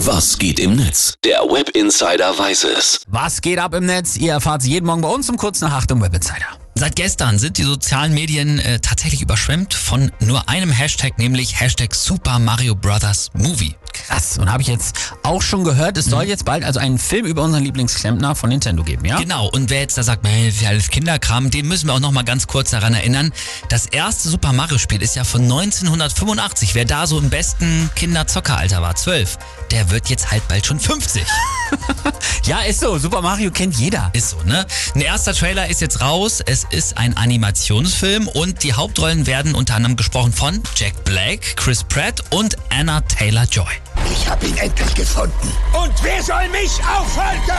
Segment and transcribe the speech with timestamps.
[0.00, 1.14] Was geht im Netz?
[1.24, 3.00] Der Web Insider weiß es.
[3.08, 4.18] Was geht ab im Netz?
[4.18, 6.46] Ihr erfahrt es jeden Morgen bei uns um kurz nach 8 im Web Insider.
[6.74, 11.94] Seit gestern sind die sozialen Medien äh, tatsächlich überschwemmt von nur einem Hashtag, nämlich Hashtag
[11.94, 13.74] Super Mario Brothers Movie.
[14.06, 14.38] Krass.
[14.38, 17.42] Und habe ich jetzt auch schon gehört, es soll jetzt bald also einen Film über
[17.42, 19.18] unseren Lieblingsklempner von Nintendo geben, ja?
[19.18, 20.26] Genau, und wer jetzt da sagt,
[20.60, 23.32] ja alles Kinderkram, den müssen wir auch noch mal ganz kurz daran erinnern.
[23.68, 26.74] Das erste Super Mario Spiel ist ja von 1985.
[26.74, 29.38] Wer da so im besten Kinderzockeralter war, 12,
[29.70, 31.22] der wird jetzt halt bald schon 50.
[32.46, 32.96] Ja, ist so.
[32.98, 34.10] Super Mario kennt jeder.
[34.12, 34.66] Ist so, ne?
[34.94, 36.40] Ein erster Trailer ist jetzt raus.
[36.46, 41.82] Es ist ein Animationsfilm und die Hauptrollen werden unter anderem gesprochen von Jack Black, Chris
[41.82, 43.95] Pratt und Anna Taylor-Joy.
[44.12, 45.52] Ich habe ihn endlich gefunden.
[45.72, 47.52] Und wer soll mich aufhalten?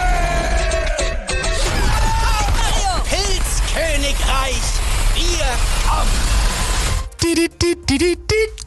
[3.10, 4.62] Pilzkönigreich,
[5.16, 5.46] wir
[5.90, 6.10] kommen.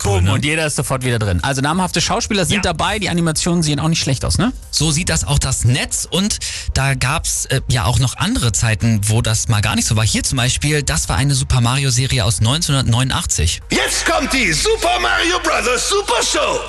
[0.02, 0.32] Boom, ne?
[0.32, 1.40] und jeder ist sofort wieder drin.
[1.42, 2.72] Also namhafte Schauspieler sind Ja.
[2.72, 4.52] dabei, die Animationen sehen auch nicht schlecht aus, ne?
[4.70, 6.38] So sieht das auch das Netz und
[6.74, 10.04] da gab's äh, ja auch noch andere Zeiten, wo das mal gar nicht so war.
[10.04, 13.60] Hier zum Beispiel, das war eine Super Mario Serie aus 1989.
[13.70, 16.60] Jetzt kommt die Super Mario Brothers Super Show.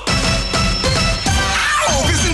[1.87, 2.30] Oh,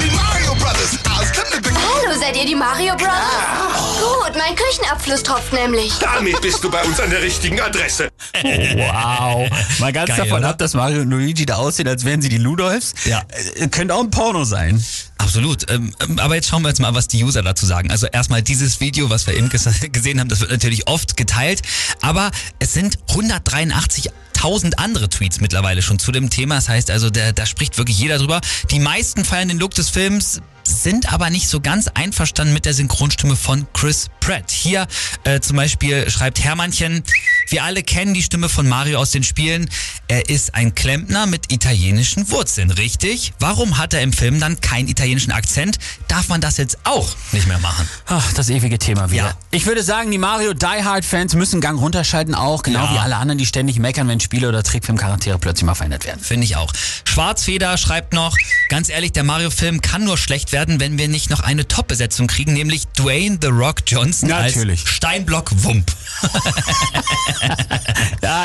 [2.38, 3.98] ihr die Mario Brothers?
[4.00, 5.92] Gut, mein Küchenabfluss tropft nämlich.
[6.00, 8.10] Damit bist du bei uns an der richtigen Adresse.
[8.44, 9.50] Wow.
[9.80, 10.50] Mal ganz Geil, davon oder?
[10.50, 12.94] ab, dass Mario und Luigi da aussehen, als wären sie die Ludolfs.
[13.06, 13.24] Ja.
[13.56, 14.84] Äh, könnte auch ein Porno sein.
[15.18, 15.70] Absolut.
[15.72, 17.90] Ähm, ähm, aber jetzt schauen wir jetzt mal, was die User dazu sagen.
[17.92, 21.62] Also erstmal dieses Video, was wir eben ges- gesehen haben, das wird natürlich oft geteilt.
[22.02, 26.56] Aber es sind 183.000 andere Tweets mittlerweile schon zu dem Thema.
[26.56, 28.42] Das heißt also, da, da spricht wirklich jeder drüber.
[28.72, 30.42] Die meisten feiern den Look des Films
[30.84, 34.52] sind aber nicht so ganz einverstanden mit der Synchronstimme von Chris Pratt.
[34.52, 34.88] Hier
[35.24, 37.04] äh, zum Beispiel schreibt Hermannchen,
[37.50, 39.70] wir alle kennen die Stimme von Mario aus den Spielen.
[40.08, 43.34] Er ist ein Klempner mit italienischen Wurzeln, richtig?
[43.40, 45.78] Warum hat er im Film dann keinen italienischen Akzent?
[46.08, 47.88] Darf man das jetzt auch nicht mehr machen?
[48.08, 49.24] Ach, das ewige Thema wieder.
[49.24, 49.38] Ja.
[49.52, 52.94] Ich würde sagen, die Mario Die Hard Fans müssen Gang runterschalten, auch genau Ja.
[52.94, 56.22] wie alle anderen, die ständig meckern, wenn Spiele oder Trickfilmcharaktere plötzlich mal verändert werden.
[56.22, 56.72] Finde ich auch.
[57.06, 58.36] Schwarzfeder schreibt noch,
[58.70, 62.54] ganz ehrlich, der Mario-Film kann nur schlecht werden, wenn wir nicht noch eine Top-Besetzung kriegen,
[62.54, 64.82] nämlich Dwayne The Rock Johnson Natürlich.
[64.82, 65.92] als Steinblock Wump.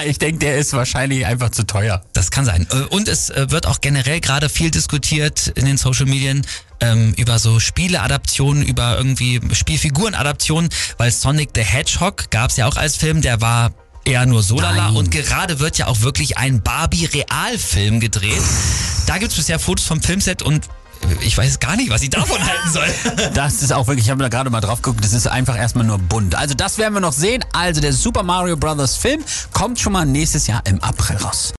[0.06, 2.02] Ich denke, der ist wahrscheinlich einfach zu teuer.
[2.12, 2.66] Das kann sein.
[2.70, 6.46] Äh, Und es äh, wird auch generell gerade viel diskutiert in den Social Medien
[6.80, 12.76] ähm, über so Spieleadaptionen, über irgendwie Spielfigurenadaptionen, weil Sonic the Hedgehog gab es ja auch
[12.76, 13.72] als Film, der war
[14.04, 14.96] eher nur so lala Nein.
[14.96, 18.42] und gerade wird ja auch wirklich ein Barbie-Realfilm gedreht.
[19.06, 20.68] Da gibt es bisher Fotos vom Filmset und
[21.20, 23.30] ich weiß gar nicht, was ich davon halten soll.
[23.34, 25.84] Das ist auch wirklich, ich habe da gerade mal drauf geguckt, das ist einfach erstmal
[25.84, 26.34] nur bunt.
[26.34, 27.44] Also das werden wir noch sehen.
[27.52, 28.96] Also der Super Mario Bros.
[28.96, 31.50] Film kommt schon mal nächstes Jahr im April raus.